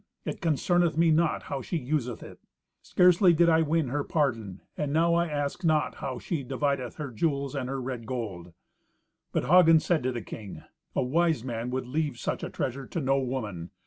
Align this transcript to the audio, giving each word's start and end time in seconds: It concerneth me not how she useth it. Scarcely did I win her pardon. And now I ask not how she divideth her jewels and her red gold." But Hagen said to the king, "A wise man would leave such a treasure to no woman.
It 0.25 0.41
concerneth 0.41 0.97
me 0.97 1.11
not 1.11 1.43
how 1.43 1.61
she 1.61 1.77
useth 1.77 2.23
it. 2.23 2.39
Scarcely 2.81 3.33
did 3.33 3.49
I 3.49 3.61
win 3.61 3.89
her 3.89 4.03
pardon. 4.03 4.61
And 4.75 4.91
now 4.91 5.13
I 5.13 5.27
ask 5.27 5.63
not 5.63 5.97
how 5.97 6.17
she 6.17 6.41
divideth 6.41 6.95
her 6.95 7.11
jewels 7.11 7.53
and 7.53 7.69
her 7.69 7.79
red 7.79 8.07
gold." 8.07 8.51
But 9.31 9.45
Hagen 9.45 9.79
said 9.79 10.01
to 10.01 10.11
the 10.11 10.23
king, 10.23 10.63
"A 10.95 11.03
wise 11.03 11.43
man 11.43 11.69
would 11.69 11.85
leave 11.85 12.17
such 12.17 12.43
a 12.43 12.49
treasure 12.49 12.87
to 12.87 12.99
no 12.99 13.19
woman. 13.19 13.69